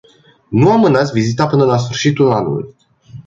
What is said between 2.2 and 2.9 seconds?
anului.